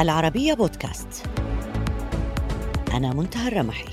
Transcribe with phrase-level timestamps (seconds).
[0.00, 1.26] العربية بودكاست.
[2.94, 3.88] أنا منتهى الرمحي.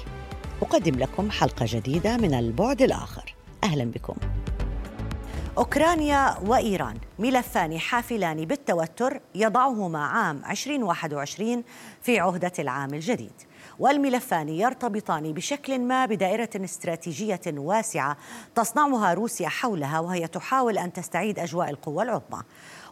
[0.62, 3.36] أقدم لكم حلقة جديدة من البعد الآخر.
[3.64, 4.16] أهلا بكم.
[5.58, 6.98] أوكرانيا وإيران.
[7.20, 11.64] ملفان حافلان بالتوتر يضعهما عام 2021
[12.02, 13.34] في عهدة العام الجديد.
[13.80, 18.18] والملفان يرتبطان بشكل ما بدائرة استراتيجية واسعة
[18.56, 22.44] تصنعها روسيا حولها وهي تحاول أن تستعيد أجواء القوى العظمى.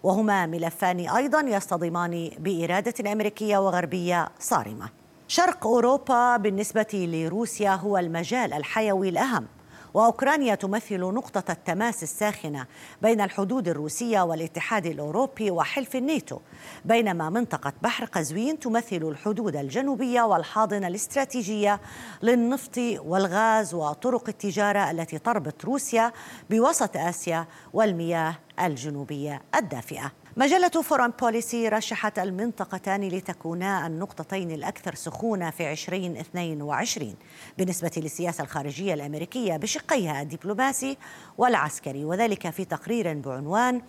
[0.06, 4.90] وهما ملفان أيضا يصطدمان بإرادة أمريكية وغربية صارمة.
[5.28, 9.46] شرق أوروبا بالنسبة لروسيا هو المجال الحيوي الأهم
[9.96, 12.66] وأوكرانيا تمثل نقطة التماس الساخنة
[13.02, 16.40] بين الحدود الروسية والاتحاد الأوروبي وحلف الناتو
[16.86, 21.80] بينما منطقة بحر قزوين تمثل الحدود الجنوبية والحاضنة الاستراتيجية
[22.24, 26.12] للنفط والغاز وطرق التجارة التي تربط روسيا
[26.50, 30.25] بوسط آسيا والمياه الجنوبية الدافئة.
[30.38, 37.16] مجلة فورن بوليسي رشحت المنطقتان لتكونا النقطتين الأكثر سخونة في 2022
[37.58, 40.98] بالنسبة للسياسة الخارجية الأمريكية بشقيها الدبلوماسي
[41.38, 43.82] والعسكري وذلك في تقرير بعنوان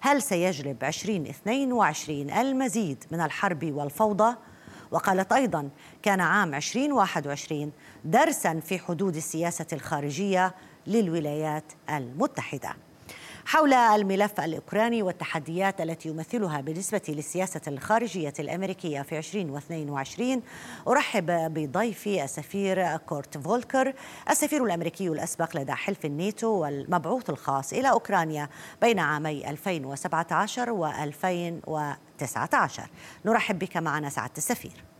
[0.00, 4.36] هل سيجلب 2022 المزيد من الحرب والفوضى؟
[4.90, 5.70] وقالت أيضا
[6.02, 7.72] كان عام 2021
[8.04, 10.54] درسا في حدود السياسة الخارجية
[10.86, 12.87] للولايات المتحدة
[13.48, 20.42] حول الملف الأوكراني والتحديات التي يمثلها بالنسبة للسياسة الخارجية الأمريكية في 2022
[20.88, 23.94] أرحب بضيفي السفير كورت فولكر
[24.30, 28.48] السفير الأمريكي الأسبق لدى حلف الناتو والمبعوث الخاص إلى أوكرانيا
[28.82, 32.82] بين عامي 2017 و 2019
[33.24, 34.97] نرحب بك معنا سعادة السفير.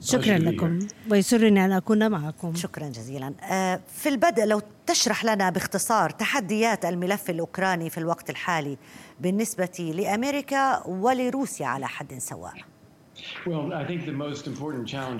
[0.00, 0.78] شكرا لكم.
[1.10, 2.54] ويسرني أن أكون معكم.
[2.54, 3.34] شكرا جزيلا.
[3.50, 8.78] آه، في البدء لو تشرح لنا باختصار تحديات الملف الأوكراني في الوقت الحالي
[9.20, 12.54] بالنسبة لأمريكا ولروسيا على حد سواء.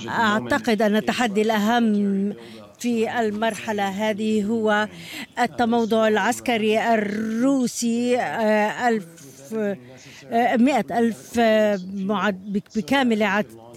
[0.09, 2.35] أعتقد أن التحدي الأهم
[2.79, 4.89] في المرحلة هذه هو
[5.39, 9.07] التموضع العسكري الروسي آه، ألف
[10.31, 11.41] آه، مئة ألف
[12.77, 13.23] بكامل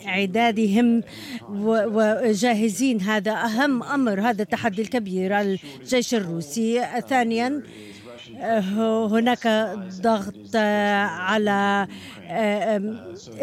[0.08, 1.04] إعدادهم
[1.50, 3.02] وجاهزين.
[3.02, 5.40] هذا أهم أمر هذا التحدي الكبير.
[5.42, 7.62] الجيش الروسي ثانيا
[9.12, 9.48] هناك
[10.02, 11.88] ضغط على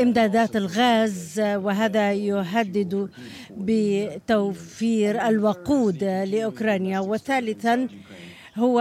[0.00, 3.08] إمدادات الغاز وهذا يهدد
[3.56, 7.00] بتوفير الوقود لأوكرانيا.
[7.00, 7.88] وثالثا
[8.56, 8.80] هو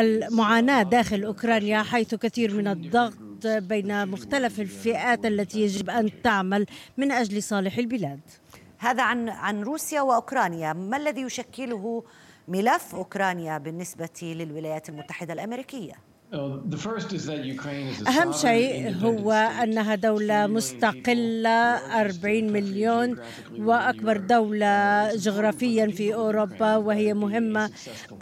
[0.00, 6.66] المعاناة داخل أوكرانيا حيث كثير من الضغط بين مختلف الفئات التي يجب أن تعمل
[6.96, 8.20] من أجل صالح البلاد.
[8.78, 12.04] هذا عن عن روسيا وأوكرانيا، ما الذي يشكله
[12.48, 16.07] ملف أوكرانيا بالنسبة للولايات المتحدة الأمريكية؟
[18.08, 21.50] أهم شيء هو أنها دولة مستقلة
[22.00, 23.16] 40 مليون
[23.58, 27.70] وأكبر دولة جغرافيا في أوروبا وهي مهمة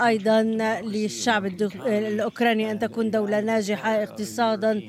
[0.01, 0.43] أيضا
[0.83, 1.47] للشعب
[1.87, 4.83] الأوكراني أن تكون دولة ناجحة اقتصادا.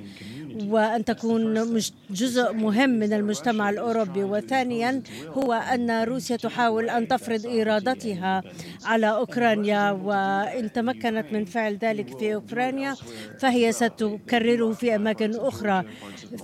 [0.64, 1.80] وأن تكون
[2.10, 4.24] جزء مهم من المجتمع الأوروبي.
[4.24, 5.02] وثانيا
[5.38, 8.42] هو أن روسيا تحاول أن تفرض إرادتها
[8.86, 12.96] على أوكرانيا وإن تمكنت من فعل ذلك في أوكرانيا
[13.40, 15.84] فهي ستكرره في أماكن أخرى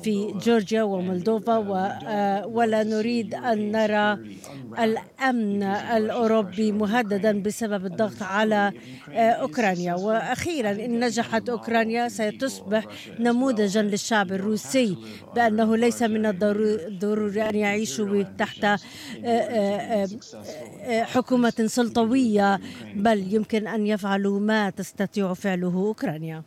[0.03, 1.57] في جورجيا ومولدوفا
[2.45, 4.17] ولا نريد أن نرى
[4.79, 8.71] الأمن الأوروبي مهددا بسبب الضغط على
[9.09, 9.93] أوكرانيا.
[9.93, 12.83] وأخيرا إن نجحت أوكرانيا ستصبح
[13.19, 14.97] نموذجا للشعب الروسي
[15.35, 18.77] بأنه ليس من الضروري أن يعيشوا تحت آه،
[19.25, 20.07] آه،
[20.81, 22.59] آه، حكومة سلطوية
[22.95, 26.43] بل يمكن أن يفعلوا ما تستطيع فعله أوكرانيا.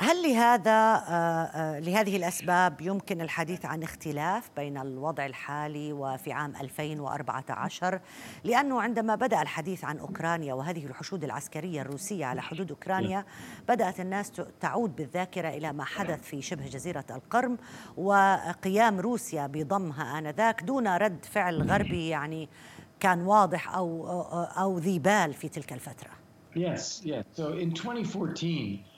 [0.00, 6.56] هل لهذا آه، آه، لهذه الأسباب يمكن الحديث عن اختلاف بين الوضع الحالي وفي عام
[6.56, 8.00] 2014
[8.44, 13.24] لأنه عندما بدأ الحديث عن أوكرانيا وهذه الحشود العسكرية الروسية على حدود أوكرانيا
[13.68, 17.58] بدأت الناس تعود بالذاكرة إلى ما حدث في شبه جزيرة القرم
[17.96, 22.48] وقيام روسيا بضمها آنذاك دون رد فعل غربي يعني
[23.00, 24.06] كان واضح أو
[24.42, 26.10] أو ذي بال في تلك الفترة.
[26.54, 27.24] Yes, yes.
[27.36, 28.97] So in 2014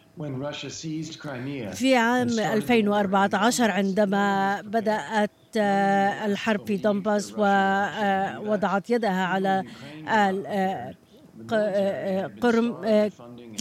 [1.75, 9.65] في عام 2014 عندما بدأت آه، الحرب في دونباس ووضعت يدها على
[10.09, 10.95] آه،
[11.53, 12.77] آه، قرم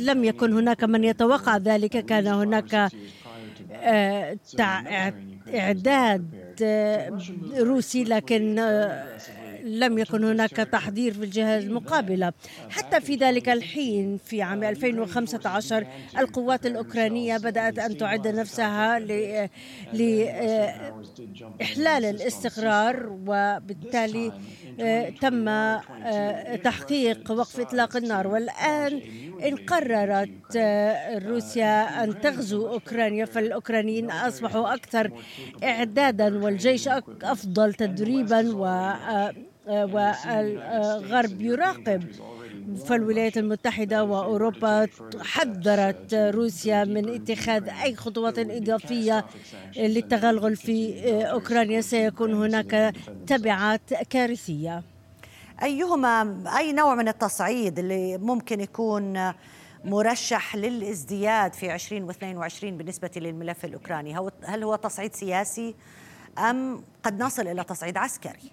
[0.01, 2.05] لم يكن هناك من يتوقع ذلك.
[2.05, 2.91] كان هناك
[5.55, 6.25] إعداد
[7.59, 8.59] روسي لكن
[9.69, 12.33] لم يكن هناك تحضير في الجهة المقابلة
[12.69, 15.87] حتى في ذلك الحين في عام 2015
[16.17, 18.99] القوات الأوكرانية بدأت أن تعد نفسها
[21.59, 24.31] لإحلال الاستقرار وبالتالي
[25.21, 25.45] تم
[26.63, 28.27] تحقيق وقف إطلاق النار.
[28.27, 29.01] والآن
[29.45, 30.57] إن قررت
[31.25, 35.11] روسيا أن تغزو أوكرانيا فالأوكرانيين أصبحوا أكثر
[35.63, 36.87] إعدادا والجيش
[37.23, 38.53] أفضل تدريبا
[39.69, 42.03] والغرب يراقب.
[42.85, 44.87] فالولايات المتحدة وأوروبا
[45.21, 49.25] حذرت روسيا من اتخاذ أي خطوات إضافية
[49.77, 51.81] للتغلغل في أوكرانيا.
[51.81, 52.95] سيكون هناك
[53.27, 54.83] تبعات كارثية.
[55.63, 59.33] أيهما أي نوع من التصعيد اللي ممكن يكون
[59.85, 65.75] مرشح للازدياد في 2022 بالنسبة للملف الأوكراني؟ هل هو تصعيد سياسي
[66.39, 68.51] أم قد نصل إلى تصعيد عسكري؟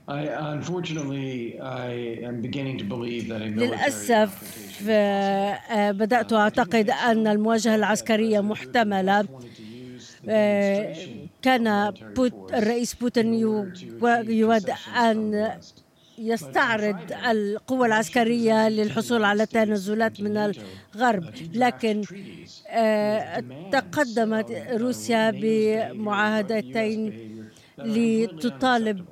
[3.67, 4.31] للأسف
[4.89, 9.29] آه، بدأت أعتقد أن المواجهة العسكرية محتملة.
[10.29, 10.97] آه،
[11.43, 13.35] كان بوت الرئيس بوتين
[14.29, 15.51] يود أن
[16.19, 16.97] يستعرض
[17.31, 21.25] القوة العسكرية للحصول على تنازلات من الغرب.
[21.55, 22.03] لكن
[22.69, 27.13] آه، تقدمت روسيا بمعاهدتين
[27.79, 29.05] لتطالب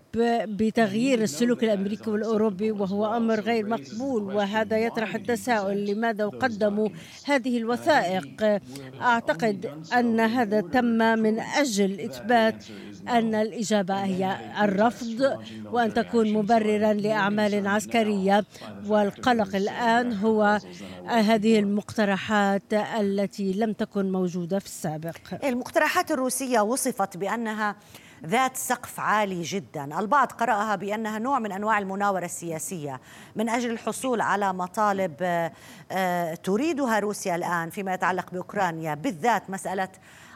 [0.47, 6.89] بتغيير السلوك الأمريكي والأوروبي وهو أمر غير مقبول وهذا يطرح التساؤل لماذا قدموا
[7.25, 8.61] هذه الوثائق.
[9.01, 12.65] أعتقد أن هذا تم من أجل إثبات
[13.09, 15.39] أن الإجابة هي الرفض
[15.73, 18.45] وأن تكون مبررا لأعمال عسكرية.
[18.87, 20.59] والقلق الآن هو
[21.07, 25.17] هذه المقترحات التي لم تكن موجودة في السابق.
[25.45, 27.77] المقترحات الروسية وصفت بأنها
[28.27, 29.99] ذات سقف عالي جدا.
[29.99, 33.01] البعض قرأها بأنها نوع من أنواع المناورة السياسية
[33.37, 35.53] من أجل الحصول على مطالب آه،
[35.93, 39.89] آه، تريدها روسيا الآن فيما يتعلق بأوكرانيا بالذات مسألة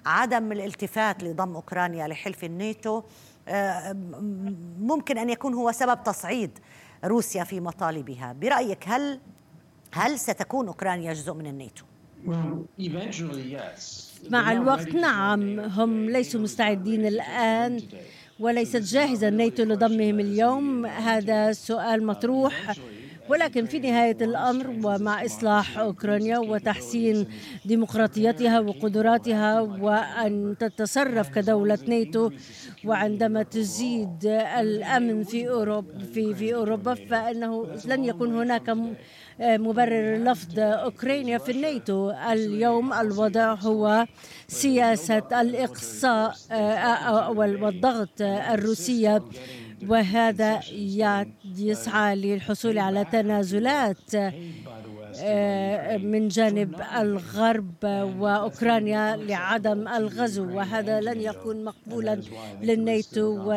[0.07, 3.03] عدم الالتفات لضم أوكرانيا لحلف الناتو.
[3.49, 3.93] آه،
[4.81, 6.59] ممكن أن يكون هو سبب تصعيد
[7.05, 8.33] روسيا في مطالبها.
[8.33, 9.21] برأيك هل
[9.93, 11.85] هل ستكون أوكرانيا جزء من الناتو؟
[14.31, 17.81] مع الوقت نعم هم ليسوا مستعدين الآن.
[18.41, 20.87] وليست جاهزة الناتو لضمهم اليوم.
[20.87, 22.77] هذا سؤال مطروح.
[23.29, 27.27] ولكن في نهاية الأمر ومع إصلاح أوكرانيا وتحسين
[27.65, 32.31] ديمقراطيتها وقدراتها وأن تتصرف كدولة ناتو
[32.85, 34.25] وعندما تزيد
[34.61, 38.77] الأمن في أوروبا في في أوروبا فإنه لن يكون هناك
[39.41, 42.11] مبرر لفظ أوكرانيا في الناتو.
[42.11, 44.07] اليوم الوضع هو
[44.49, 49.23] سياسة الإقصاء آه، والضغط الروسية
[49.81, 50.63] وهذا
[51.45, 54.11] يسعى للحصول على تنازلات.
[55.99, 57.85] من جانب الغرب
[58.19, 62.21] وأوكرانيا لعدم الغزو وهذا لن يكون مقبولا
[62.63, 63.49] للناتو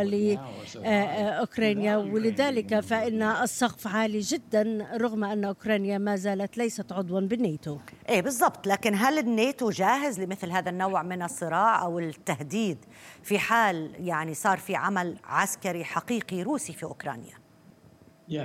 [0.85, 7.77] ولأوكرانيا ولذلك فإن السقف عالي جدا رغم أن أوكرانيا ما زالت ليست عضوا بالناتو.
[8.09, 12.77] إيه بالضبط لكن هل الناتو جاهز لمثل هذا النوع من الصراع أو التهديد
[13.23, 17.40] في حال يعني صار في عمل عسكري حقيقي روسي في أوكرانيا؟
[18.31, 18.35] Uh,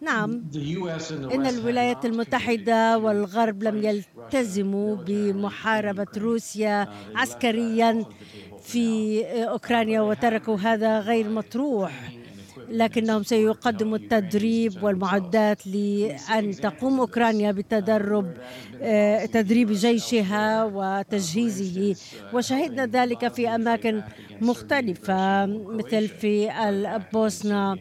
[0.00, 0.42] نعم.
[1.32, 8.04] إن الولايات المتحدة والغرب لم يلتزموا بمحاربة روسيا uh, عسكريا
[8.62, 12.12] في أوكرانيا وتركوا هذا غير مطروح.
[12.68, 18.36] لكنهم سيقدموا التدريب والمعدات لأن تقوم أوكرانيا بتدرب
[18.80, 21.96] آه، تدريب جيشها وتجهيزه.
[22.32, 24.02] وشهدنا ذلك في أماكن
[24.40, 27.78] مختلفة مثل في البوسنة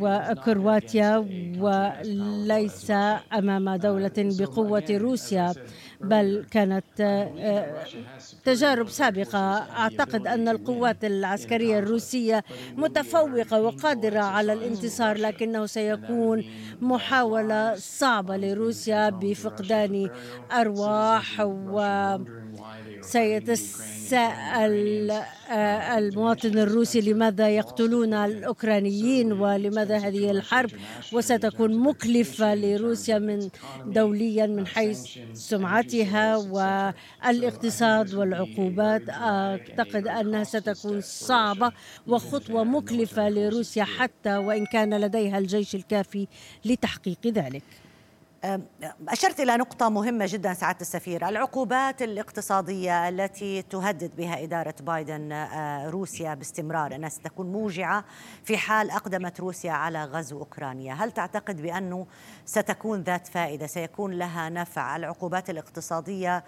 [0.00, 1.28] وكرواتيا آه، آه،
[1.58, 2.90] وليس
[3.32, 5.54] أمام دولة بقوة روسيا.
[6.00, 7.84] بل كانت آه،
[8.44, 9.38] تجارب سابقة.
[9.58, 12.44] أعتقد أن القوات العسكرية الروسية
[12.76, 16.44] متفوقة وقادرة على الانتصار لكنه سيكون
[16.80, 20.10] محاولة صعبة لروسيا بفقدان
[20.52, 21.80] أرواح و
[24.08, 25.10] سيتساءل
[25.50, 30.70] آه، المواطن الروسي لماذا يقتلون الأوكرانيين ولماذا هذه الحرب
[31.12, 33.48] وستكون مكلفة لروسيا من
[33.86, 41.72] دوليا من حيث سمعتها والإقتصاد والعقوبات أعتقد أنها ستكون صعبة
[42.06, 46.26] وخطوة مكلفة لروسيا حتى وإن كان لديها الجيش الكافي
[46.64, 47.87] لتحقيق ذلك.
[49.08, 51.28] أشرت إلى نقطة مهمة جدا سعادة السفير.
[51.28, 55.32] العقوبات الاقتصادية التي تهدد بها إدارة بايدن
[55.90, 58.04] روسيا باستمرار أنها ستكون موجعة
[58.44, 60.94] في حال أقدمت روسيا على غزو أوكرانيا.
[60.94, 62.06] هل تعتقد بأنه
[62.44, 64.96] ستكون ذات فائدة؟ سيكون لها نفع.
[64.96, 66.44] العقوبات الاقتصادية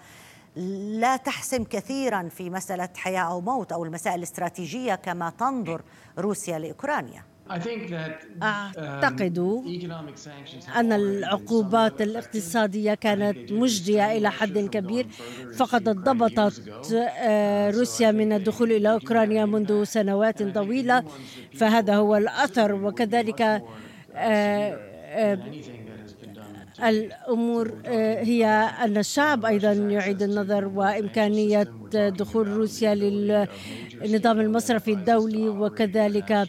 [0.55, 5.81] لا تحسم كثيرا في مسألة حياة أو موت أو المسائل الاستراتيجية كما تنظر
[6.17, 7.30] روسيا لأوكرانيا.
[8.43, 9.39] أعتقد
[10.75, 15.07] أن العقوبات الاقتصادية كانت مجدية إلى حد كبير.
[15.57, 16.63] فقد ضبطت
[17.19, 21.03] آه، روسيا من الدخول إلى أوكرانيا منذ سنوات طويلة.
[21.53, 22.73] فهذا هو الأثر.
[22.73, 23.61] وكذلك آه،
[24.15, 25.39] آه،
[26.83, 27.73] الأمور
[28.29, 28.45] هي
[28.83, 35.49] أن الشعب أيضا يعيد النظر وإمكانية دخول روسيا للنظام المصرفي الدولي.
[35.49, 36.47] وكذلك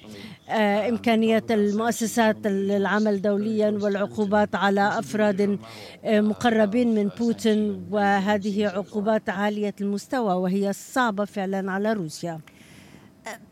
[0.49, 5.59] إمكانية المؤسسات العمل دوليا والعقوبات على أفراد
[6.05, 12.41] آه، مقربين من بوتين وهذه عقوبات عالية المستوى وهي صعبة فعلا على روسيا.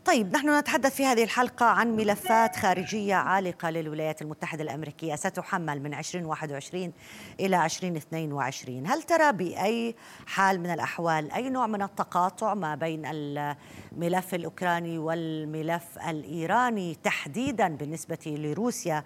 [0.05, 5.93] طيب نحن نتحدث في هذه الحلقة عن ملفات خارجية عالقة للولايات المتحدة الأمركية ستحمل من
[5.93, 6.93] 2021
[7.39, 14.35] إلى 2022 هل ترى بأي حال من الأحوال أي نوع من التقاطع ما بين الملف
[14.35, 19.03] الأوكراني والملف الإيراني تحديدا بالنسبة لروسيا؟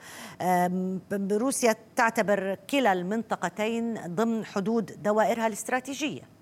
[1.32, 6.35] روسيا تعتبر كلا المنطقتين ضمن حدود دوائرها الاستراتيجية.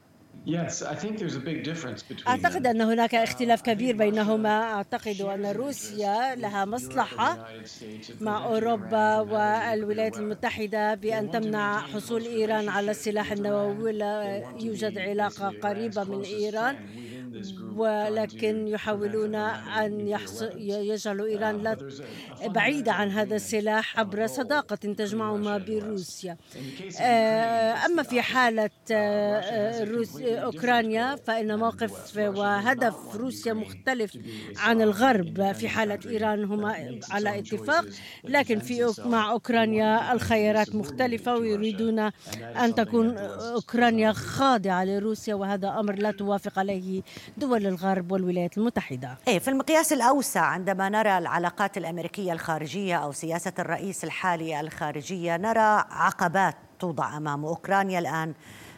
[2.28, 4.50] أعتقد أن هناك اختلاف كبير بينهما.
[4.74, 7.40] أعتقد أن روسيا لها مصلحة
[8.20, 13.84] مع أوروبا والولايات المتحدة بأن تمنع حصول إيران على السلاح النووي.
[13.94, 16.80] ولا يوجد علاقة قريبة من إيران.
[17.76, 20.18] ولكن يحاولون أن
[20.58, 21.78] يجعلوا إيران لا
[22.46, 26.38] بعيدة عن هذا السلاح عبر صداقة تجمعهما بروسيا.
[27.02, 29.88] آه، أما في حالة آه،
[30.24, 34.18] أوكرانيا فإن موقف وهدف روسيا مختلف
[34.58, 35.52] عن الغرب.
[35.52, 37.86] في حالة إيران هما على اتفاق
[38.24, 42.00] لكن في مع أوكرانيا الخيارات مختلفة ويريدون
[42.40, 47.02] أن تكون أوكرانيا خاضعة لروسيا وهذا أمر لا توافق عليه
[47.38, 49.18] دول الغرب والولايات المتحدة.
[49.28, 55.86] إيه في المقياس الأوسع عندما نرى العلاقات الأمريكية الخارجية أو سياسة الرئيس الحالي الخارجية نرى
[55.92, 58.34] عقبات توضع أمام أوكرانيا الآن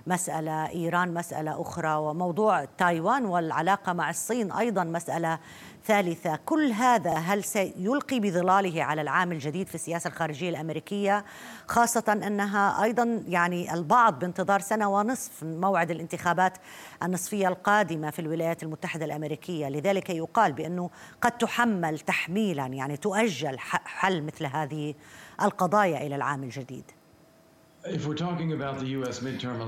[0.07, 5.39] مسألة إيران مسألة أخرى وموضوع تايوان والعلاقة مع الصين أيضا مسألة
[5.85, 6.39] ثالثة.
[6.45, 11.25] كل هذا هل سيلقي بظلاله على العام الجديد في السياسة الخارجية الأمريكية؟
[11.67, 16.57] خاصة أنها أيضا يعني البعض بانتظار سنة ونصف موعد الانتخابات
[17.03, 19.69] النصفية القادمة في الولايات المتحدة الأمريكية.
[19.69, 20.89] لذلك يقال بأنه
[21.21, 24.93] قد تحمل تحميلا يعني تؤجل حل مثل هذه
[25.41, 26.91] القضايا إلى العام الجديد.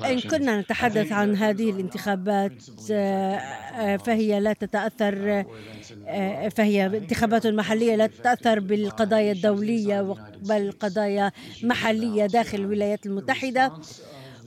[0.05, 5.45] إن كنا نتحدث عن هذه الانتخابات آه، آه، فهي لا تتأثر
[6.07, 11.31] آه، فهي انتخابات محلية لا تتأثر بالقضايا الدولية بل قضايا
[11.63, 13.73] محلية داخل الولايات المتحدة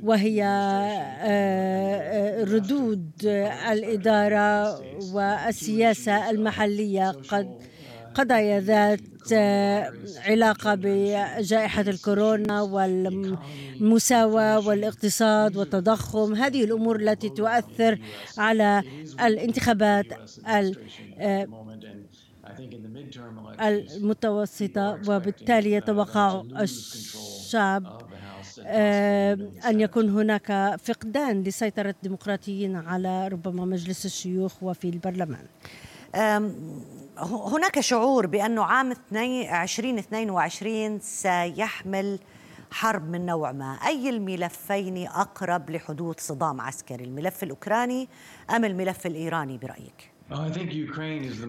[0.02, 0.42] وهي
[2.48, 3.10] ردود
[3.72, 4.80] الإدارة
[5.12, 7.60] والسياسة المحلية قد
[8.14, 9.00] قضايا ذات
[9.32, 16.34] آه، علاقة بجائحة الكورونا والمساواة والاقتصاد والتضخم.
[16.34, 17.98] هذه الأمور التي تؤثر
[18.38, 18.82] على
[19.20, 20.06] الانتخابات
[21.18, 21.46] آه،
[23.60, 28.00] المتوسطة وبالتالي يتوقع الشعب
[28.66, 29.38] آه،
[29.68, 35.44] أن يكون هناك فقدان لسيطرة الديمقراطيين على ربما مجلس الشيوخ وفي البرلمان.
[37.22, 42.18] هناك شعور بأنه عام 2022 سيحمل
[42.70, 48.08] حرب من نوع ما أي الملفين أقرب لحدوث صدام عسكري الملف الأوكراني
[48.50, 50.10] أم الملف الإيراني برأيك؟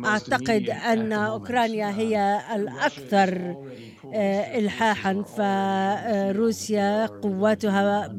[0.05, 3.57] أعتقد أن أوكرانيا هي الأكثر
[4.13, 8.09] آه، إلحاحا فروسيا قواتها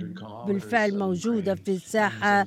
[0.42, 2.46] بالفعل موجودة في الساحة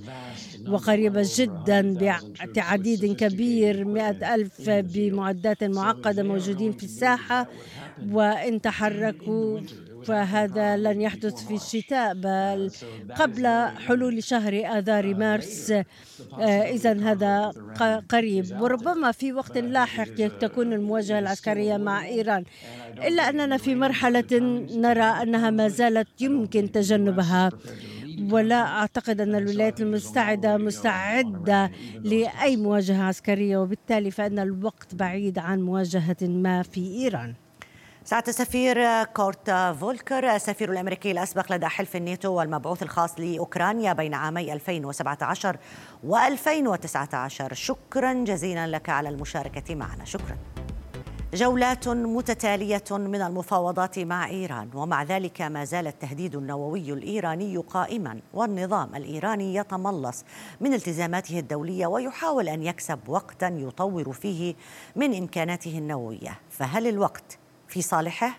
[0.68, 1.98] وقريبة جدا
[2.44, 7.48] بتعديد كبير مئة ألف بمعدات معقدة موجودين في الساحة
[8.00, 9.62] وإن تحركوا
[10.06, 12.72] فهذا لن يحدث في الشتاء بل
[13.16, 13.48] قبل
[13.88, 15.72] حلول شهر آذار مارس.
[15.72, 15.84] آه،
[16.76, 17.52] إذا هذا
[18.10, 18.62] قريب.
[18.62, 22.44] وربما في وقت لاحق تكون المواجهة العسكرية مع إيران.
[23.08, 24.32] إلا أننا في مرحلة
[24.72, 27.52] نرى أنها ما زالت يمكن تجنبها.
[28.32, 31.72] ولا أعتقد أن الولايات المستعدة مستعدة
[32.04, 37.34] لأي مواجهة عسكرية وبالتالي فإن الوقت بعيد عن مواجهة ما في إيران.
[38.08, 44.54] سعادة السفير كورت فولكر السفير الأمريكي الأسبق لدى حلف الناتو والمبعوث الخاص لأوكرانيا بين عامي
[44.54, 45.58] 2017
[46.08, 50.06] و2019 شكرا جزيلا لك على المشاركة معنا.
[50.06, 50.38] شكرا.
[51.34, 58.96] جولات متتالية من المفاوضات مع إيران ومع ذلك ما زال التهديد النووي الإيراني قائما والنظام
[58.96, 60.24] الإيراني يتملص
[60.62, 64.56] من التزاماته الدولية ويحاول أن يكسب وقتا يطور فيه
[64.96, 66.40] من إمكاناته النووية.
[66.50, 68.38] فهل الوقت في صالحه؟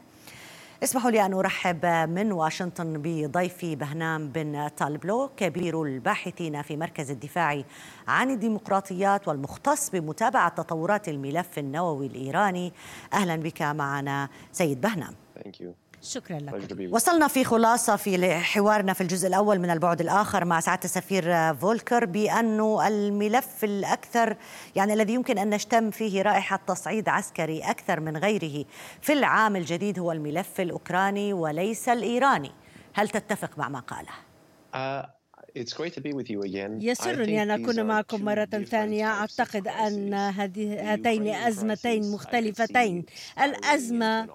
[0.83, 7.63] اسمحوا لي أن أرحب من واشنطن بضيفي بهنام بن طالبلو كبير الباحثين في مركز الدفاع
[8.09, 12.73] عن الديمقراطيات والمختص بمتابعة تطورات الملف النووي الإيراني
[13.13, 15.86] أهلا بك معنا سيد بهنام Thank you.
[16.03, 16.93] شكرا لك.
[16.93, 22.05] وصلنا في خلاصة في حوارنا في الجزء الأول من البعد الآخر مع سعادة السفير فولكر
[22.05, 24.37] بأنه الملف الأكثر
[24.77, 28.65] يعني الذي يمكن أن نشتم فيه رائحة تصعيد عسكري أكثر من غيره
[29.01, 32.53] في العام الجديد هو الملف الأوكراني وليس الإيراني.
[32.95, 34.27] هل تتفق مع ما قاله؟
[34.75, 35.07] Uh,
[35.55, 36.81] it's great to be with you again.
[36.81, 39.07] I يسرني أن أكون معكم مرة ثانية.
[39.07, 43.05] أعتقد أن هاتين أزمتين مختلفتين.
[43.43, 44.29] الأزمة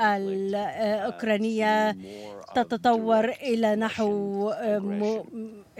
[0.00, 1.96] الأوكرانية
[2.54, 4.10] تتطور إلى نحو
[4.78, 5.22] م-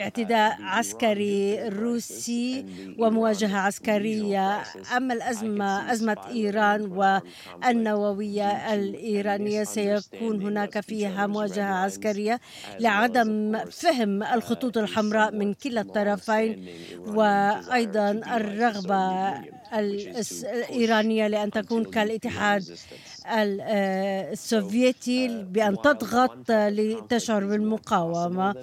[0.00, 2.66] اعتداء عسكري روسي
[2.98, 4.62] ومواجهة عسكرية.
[4.96, 6.82] أما الأزمة أزمة إيران
[7.64, 12.40] والنووية الإيرانية سيكون هناك فيها مواجهة عسكرية
[12.80, 16.66] لعدم فهم الخطوط الحمراء من كلا الطرفين
[17.06, 19.34] وأيضا الرغبة
[19.74, 22.62] الإيرانية لأن تكون كالاتحاد.
[22.62, 22.74] ال- آه،
[23.26, 28.54] السوفيتي بأن تضغط لتشعر بالمقاومة.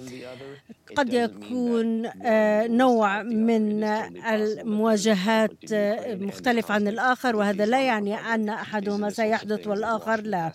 [0.96, 3.84] قد يكون آه، نوع من
[4.32, 10.52] المواجهات آه، مختلف عن الآخر وهذا لا يعني أن أحدهما سيحدث والآخر لا.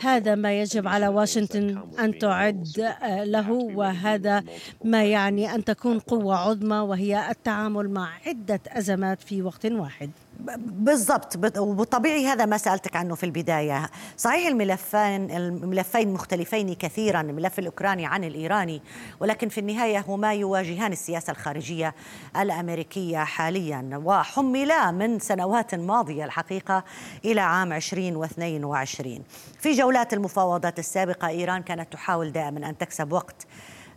[0.00, 4.44] هذا ما يجب على واشنطن أن تعد آه، له وهذا
[4.84, 10.10] ما يعني أن تكون قوة عظمى وهي التعامل مع عدة أزمات في وقت واحد.
[10.58, 11.58] بالضبط.
[11.58, 13.90] وبالطبيعي هذا ما سألتك عنه في البداية.
[14.16, 18.82] صحيح الملفين الملفين مختلفين كثيرا الملف الأوكراني عن الإيراني
[19.20, 21.94] ولكن في النهاية هما يواجهان السياسة الخارجية
[22.36, 26.84] الأمريكية حاليا وحملا من سنوات ماضية الحقيقة
[27.24, 29.22] إلى عام 2022
[29.60, 33.46] في جولات المفاوضات السابقة إيران كانت تحاول دائما أن تكسب وقت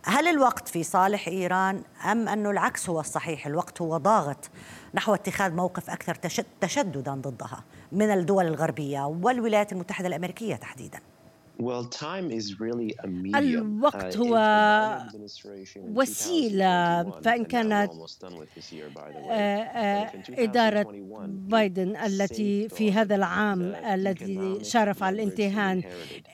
[0.05, 4.49] هل الوقت في صالح إيران أم أنه العكس هو الصحيح؟ الوقت هو ضاغط
[4.93, 10.99] نحو اتخاذ موقف تشد- تشددا ضدها من الدول الغربية والولايات المتحدة الأمريكية تحديدا.
[13.35, 14.35] الوقت هو
[15.77, 17.91] وسيلة فإن كانت
[19.29, 20.87] آه، آه، إدارة
[21.27, 25.83] بايدن التي في هذا العام الذي شارف على الامتهان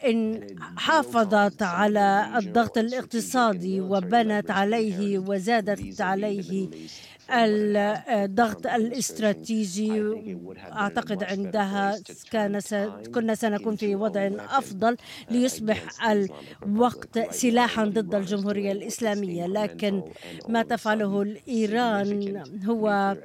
[0.06, 6.70] إن حافظت على الضغط الاقتصادي وبنت عليه وزادت عليه
[7.30, 10.18] الضغط الاستراتيجي
[10.72, 11.96] أعتقد عندها
[12.32, 12.60] كان
[13.16, 14.98] كنا سنكون في وضع أفضل
[15.32, 19.48] ليصبح الوقت سلاحا ضد الجمهورية الإسلامية.
[19.48, 20.02] لكن
[20.50, 23.16] ما تفعله ايران هو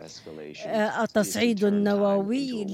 [0.66, 2.64] آه، التصعيد النووي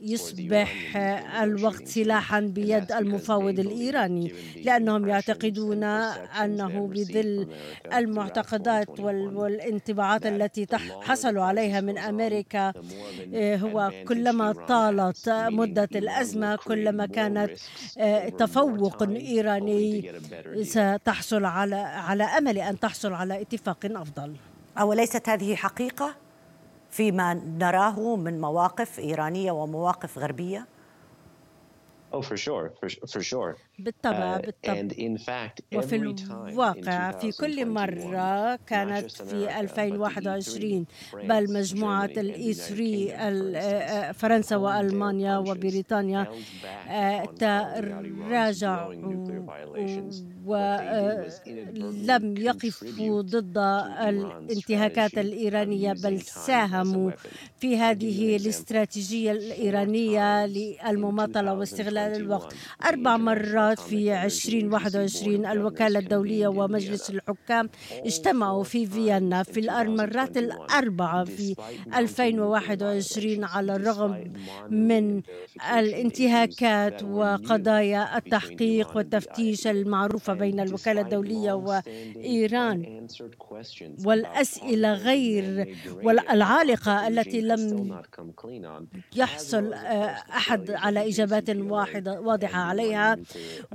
[0.00, 0.96] ليصبح
[1.42, 4.32] الوقت سلاحا بيد المفاوض الإيراني
[4.64, 7.48] لأنهم يعتقدون أنه بظل
[7.94, 12.72] المعتقدات والانطباعات التي التي حصلوا عليها من أمريكا
[13.34, 17.50] آه، هو كلما طالت مدة الأزمة كلما كانت
[17.98, 20.12] آه، تفوق إيراني.
[20.62, 24.36] ستحصل على على أمل أن تحصل على اتفاق أفضل.
[24.78, 26.14] أوليست هذه حقيقة
[26.90, 30.66] فيما نراه من مواقف إيرانية ومواقف غربية؟
[32.16, 33.56] Oh, for sure, for, for sure.
[33.78, 34.74] بالطبع بالطبع.
[34.74, 43.56] Uh, fact, وفي الواقع في كل مرة كانت في 2021 بل مجموعة الإي 3 آه،
[43.56, 46.26] آه، فرنسا وألمانيا وبريطانيا
[46.88, 48.94] آه، تراجعوا
[50.46, 53.58] ولم يقفوا ضد
[54.08, 57.10] الانتهاكات الإيرانية بل ساهموا
[57.60, 67.10] في هذه الاستراتيجية الإيرانية للمماطلة واستغلال خلال الوقت أربع مرات في 2021 الوكالة الدولية ومجلس
[67.10, 71.54] الحكام اجتمعوا في فيينا في المرات الأربعة في
[71.96, 74.32] 2021 على الرغم
[74.70, 75.22] من
[75.78, 83.06] الانتهاكات وقضايا التحقيق والتفتيش المعروفة بين الوكالة الدولية وإيران
[84.04, 88.00] والأسئلة غير والعالقة التي لم
[89.16, 91.95] يحصل آه، أحد على إجابات واحدة.
[92.06, 93.16] واضحة عليها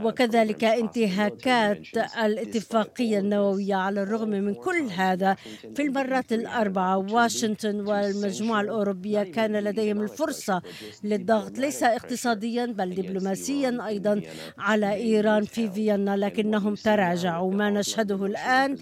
[0.03, 5.35] وكذلك انتهاكات الاتفاقية النووية على الرغم من كل هذا
[5.75, 10.61] في المرات الأربعة واشنطن والمجموعة الأوروبية كان لديهم الفرصة
[11.03, 14.21] للضغط ليس اقتصاديا بل دبلوماسيا أيضا
[14.57, 18.77] على إيران في فيينا لكنهم تراجعوا ما نشهده الآن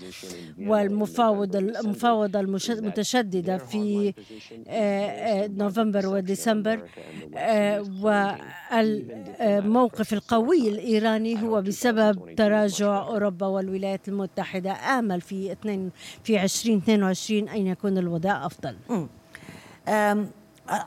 [0.60, 4.14] والمفاوضة المفاوضة المتشددة في
[4.68, 6.84] آه، آه، نوفمبر وديسمبر
[7.36, 7.82] آه،
[9.40, 15.56] والموقف القوي الإيراني هو بسبب تراجع أوروبا والولايات المتحدة آمل في
[16.24, 18.76] في 2022 أن يكون الوضع أفضل؟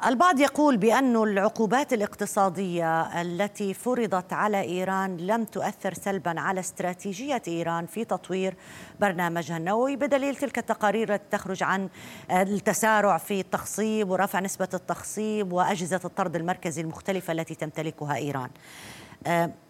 [0.06, 7.86] البعض يقول بأن العقوبات الاقتصادية التي فرضت على إيران لم تؤثر سلبا على استراتيجية إيران
[7.86, 8.54] في تطوير
[9.00, 9.96] برنامجها النووي.
[9.96, 11.88] بدليل تلك التقارير التي تخرج عن
[12.30, 18.50] التسارع في التخصيب ورفع نسبة التخصيب وأجهزة الطرد المركزي المختلفة التي تمتلكها إيران.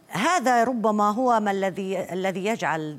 [0.08, 2.98] هذا ربما هو ما الذي الذي يجعل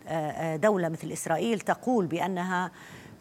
[0.61, 2.71] دولة مثل إسرائيل تقول بأنها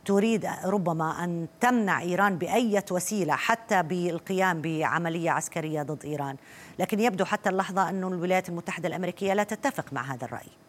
[0.05, 6.37] تريد ربما أن تمنع إيران بأي وسيلة حتى بالقيام بعملية عسكرية ضد إيران،
[6.79, 10.62] لكن يبدو حتى اللحظة أن الولايات المتحدة الأمريكية لا تتفق مع هذا الرأي.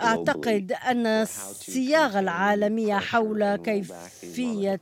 [0.00, 4.80] أعتقد أن الصياغة العالمية حول كيفية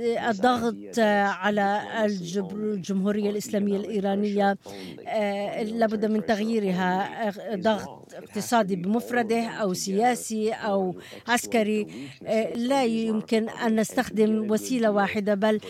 [0.00, 4.58] الضغط على الجمهورية الإسلامية الإيرانية
[5.06, 7.30] آه، لابد من تغييرها.
[7.54, 10.94] ضغط اقتصادي بمفرده أو سياسي أو
[11.28, 11.86] عسكري.
[12.26, 15.60] آه، لا يمكن أن نستخدم وسيلة واحدة بل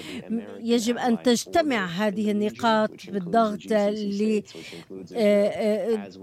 [0.61, 3.73] يجب أن تجتمع هذه النقاط بالضغط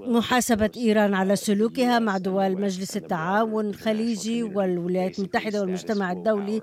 [0.08, 6.62] لمحاسبة إيران على سلوكها مع دول مجلس التعاون الخليجي والولايات المتحدة والمجتمع الدولي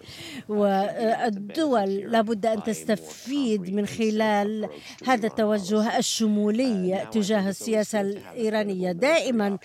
[1.26, 4.68] الدول لابد أن تستفيد من خلال
[5.06, 8.92] هذا التوجه الشمولي تجاه السياسة الإيرانية.
[8.92, 9.58] دائما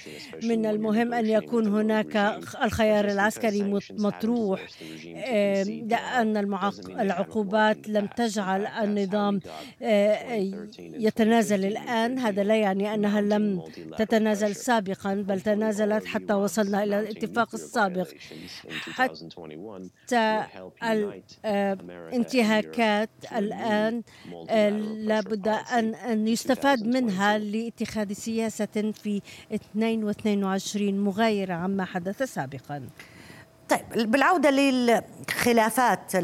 [0.44, 4.68] من المهم أن يكون هناك الخيار العسكري مطروح
[5.66, 6.38] لأن
[6.90, 9.40] العقوبات لم تجعل النظام
[10.80, 12.20] يتنازل الآن.
[12.20, 13.64] هذا لا يعني أنها لم
[13.98, 18.08] تتنازل سابقا بل تنازلت حتى وصلنا إلى الاتفاق السابق
[18.82, 20.44] حتى
[22.14, 24.04] انتهاكات الآن
[24.50, 29.22] آه، لابد أن أن يستفاد منها لاتخاذ سياسة في
[29.54, 32.90] 22 مغايرة عما حدث سابقا.
[33.70, 36.16] طيب بالعودة للخلافات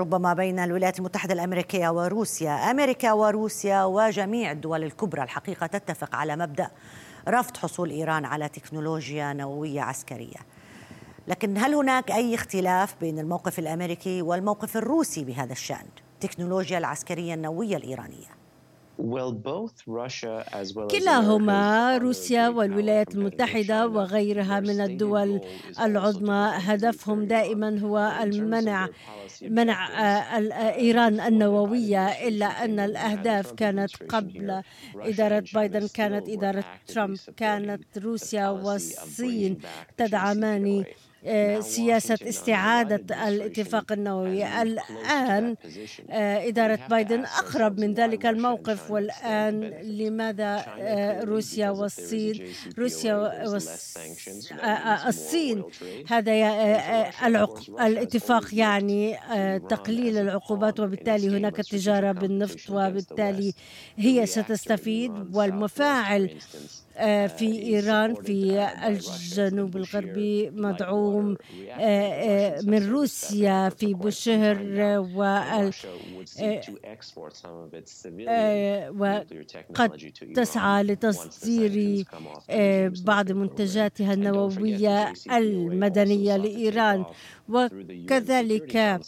[0.00, 2.70] ربما بين الولايات المتحدة الأمريكية وروسيا.
[2.70, 6.70] أمريكا وروسيا وجميع الدول الكبرى الحقيقة تتفق على مبدأ
[7.28, 10.36] رفض حصول إيران على تكنولوجيا نووية عسكرية.
[11.28, 15.86] لكن هل هناك أي اختلاف بين الموقف الأمريكي والموقف الروسي بهذا الشأن؟
[16.20, 18.43] تكنولوجيا العسكرية النووية الإيرانية.
[20.90, 25.40] كلاهما روسيا والولايات المتحدة وغيرها من الدول
[25.80, 26.50] العظمى.
[26.54, 28.88] هدفهم دائما هو المنع
[29.42, 29.88] منع
[30.76, 34.62] إيران النووية إلا أن الأهداف كانت قبل
[34.96, 39.58] إدارة بايدن كانت إدارة ترامب كانت روسيا والصين
[39.96, 40.84] تدعمان آه،
[41.60, 44.62] سياسة استعادة الاتفاق النووي.
[44.62, 45.56] الآن
[46.10, 52.44] آه، إدارة بايدن أقرب من ذلك الموقف والآن لماذا آه، روسيا والصين
[52.78, 53.14] روسيا
[53.48, 55.62] والصين
[56.08, 56.32] هذا
[57.80, 59.16] الاتفاق يعني
[59.68, 63.54] تقليل العقوبات وبالتالي هناك تجارة بالنفط وبالتالي
[63.96, 66.83] هي ستستفيد والمفاعل آه،
[67.26, 71.36] في إيران في الجنوب الغربي مدعوم
[71.70, 74.56] آه، آه، من روسيا في بوشهر
[78.98, 82.04] وقد تسعى لتصدير
[83.04, 87.04] بعض منتجاتها النووية المدنية لإيران.
[87.48, 89.00] وكذلك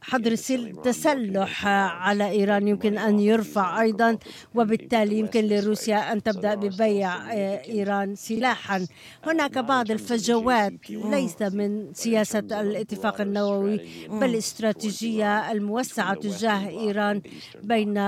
[0.00, 4.18] حظر التسلح على إيران يمكن أن يرفع أيضا
[4.54, 7.32] وبالتالي يمكن لروسيا أن تبدأ ببيع
[7.64, 8.86] إيران سلاحا.
[9.26, 17.22] هناك بعض الفجوات ليس من سياسة الاتفاق النووي بل الاستراتيجية الموسعة تجاه إيران
[17.62, 17.98] بين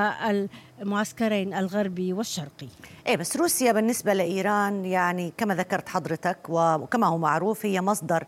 [0.83, 2.69] المعسكرين الغربي والشرقي.
[3.07, 8.25] إيه بس روسيا بالنسبة لإيران يعني كما ذكرت حضرتك وكما هو معروف هي مصدر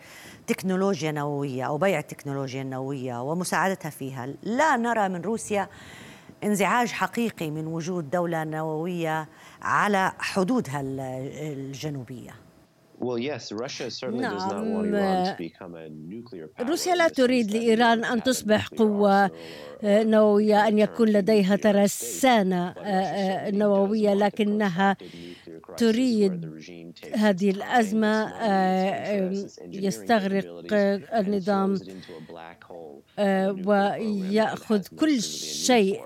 [0.47, 4.27] تكنولوجيا نووية أو بيع التكنولوجيا النوويه ومساعدتها فيها.
[4.43, 5.69] لا نرى من روسيا
[6.45, 9.29] انزعاج حقيقي من وجود دولة نووية
[9.63, 12.48] على حدودها الجنوبية.
[14.91, 15.25] نعم.
[16.61, 19.31] روسيا لا تريد لإيران أن تصبح قوة
[19.85, 22.75] نووية أن يكون لديها ترسانة
[23.51, 24.97] نووية لكنها
[25.79, 26.51] تريد
[27.15, 28.33] هذه الأزمة
[29.73, 30.73] يستغرق
[31.15, 31.79] النظام
[33.67, 36.01] ويأخذ كل شيء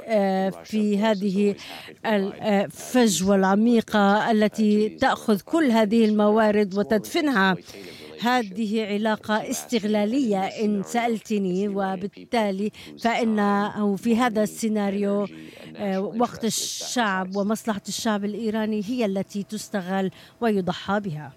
[0.64, 1.54] في هذه
[2.06, 7.56] الفجوة العميقة التي تأخذ كل هذه الموارد وتدفنها
[8.22, 10.38] هذه علاقة استغلالية.
[10.38, 15.28] إن سألتني وبالتالي فإنه في هذا السيناريو
[16.18, 21.32] وقت الشعب ومصلحة الشعب الإيراني هي التي تستغل ويضحى بها.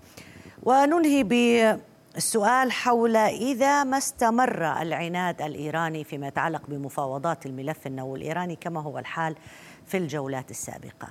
[0.64, 8.82] وننهي بالسؤال حول إذا ما استمر العناد الإيراني فيما يتعلق بمفاوضات الملف النووي الإيراني كما
[8.82, 9.36] هو الحال
[9.88, 11.08] في الجولات السابقة.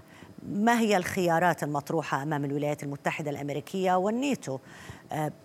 [0.49, 4.59] ما هي الخيارات المطروحة أمام الولايات المتحدة الأمريكية والنيتو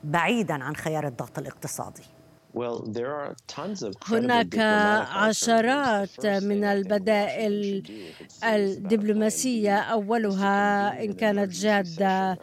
[0.03, 2.03] بعيدا عن خيار الضغط الاقتصادي؟
[4.07, 4.57] هناك
[5.11, 7.83] عشرات من البدائل
[8.43, 9.77] الدبلوماسية.
[9.77, 12.37] أولها إن كانت جادة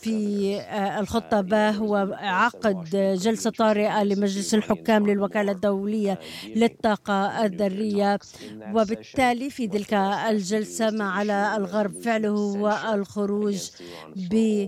[0.00, 0.60] في
[0.98, 2.90] الخطة با هو عقد
[3.22, 6.18] جلسة طارئة لمجلس الحكام للوكالة الدولية
[6.56, 8.18] للطاقة الذرية.
[8.74, 13.70] وبالتالي في تلك الجلسة ما على الغرب فعله هو الخروج
[14.16, 14.66] ب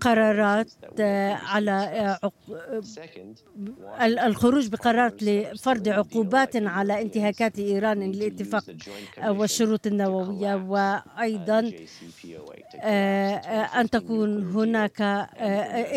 [0.00, 0.70] قرارات
[1.42, 2.18] على
[4.26, 8.64] الخروج بقرارات لفرض عقوبات على انتهاكات إيران للاتفاق
[9.28, 11.72] والشروط النووية وأيضا
[13.80, 15.00] أن تكون هناك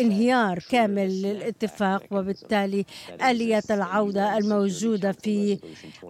[0.00, 2.84] انهيار كامل للاتفاق وبالتالي
[3.30, 5.58] اليه العودة الموجودة في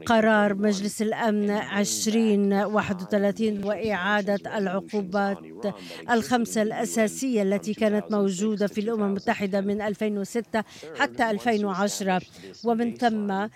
[0.06, 5.38] قرار مجلس الأمن 2031 وإعادة العقوبات
[6.10, 6.62] الخمسة
[6.98, 10.62] الأساسية التي كانت موجودة في الأمم المتحدة من 2006
[10.98, 12.20] حتى 2010
[12.64, 13.46] ومن ثم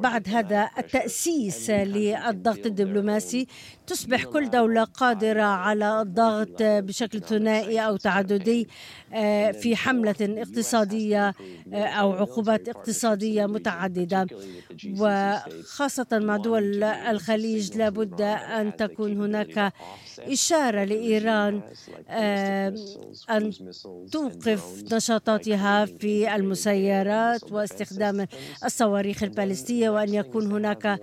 [0.00, 3.46] بعد هذا التأسيس للضغط الدبلوماسي
[3.86, 8.68] تصبح كل دولة قادرة على الضغط بشكل ثنائي أو تعددي
[9.14, 11.34] آه، في حملة اقتصادية
[11.72, 14.26] آه، أو عقوبات اقتصادية متعددة.
[14.98, 19.72] وخاصة مع دول الخليج لابد أن تكون هناك
[20.18, 21.62] إشارة لإيران
[22.08, 22.57] آه،
[23.30, 23.50] أن
[24.12, 28.26] توقف نشاطاتها في المسيرات واستخدام
[28.64, 31.00] الصواريخ البالستية وأن يكون هناك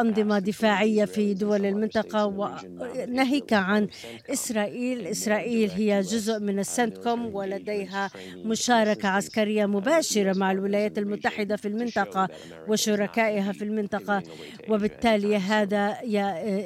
[0.00, 3.88] أنظمة دفاعية في دول المنطقة وناهيك عن
[4.32, 5.06] إسرائيل.
[5.06, 8.10] إسرائيل هي جزء من السنتكوم ولديها
[8.44, 12.28] مشاركة عسكرية مباشرة مع الولايات المتحدة في المنطقة
[12.68, 14.22] وشركائها في المنطقة.
[14.68, 15.96] وبالتالي هذا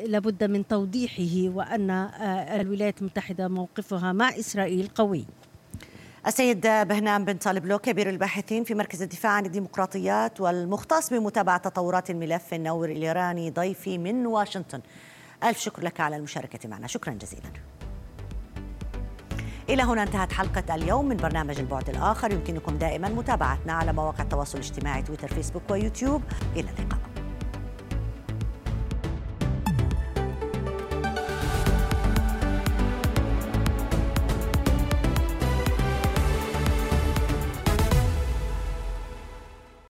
[0.07, 5.27] لابد من توضيحه وأن الولايات المتحدة موقفها مع إسرائيل قوي.
[6.27, 12.11] السيد بهنام بن طالب لو كبير الباحثين في مركز الدفاع عن الديمقراطيات والمختص بمتابعة تطورات
[12.11, 14.81] الملف النوري الإيراني ضيفي من واشنطن.
[15.45, 16.87] ألف شكر لك على المشاركة معنا.
[16.87, 17.51] شكرا جزيلا.
[19.69, 22.33] إلى هنا انتهت حلقة اليوم من برنامج البعد الآخر.
[22.33, 26.23] يمكنكم دائما متابعتنا على مواقع التواصل الاجتماعي تويتر فيسبوك ويوتيوب.
[26.57, 27.08] إلى اللقاء.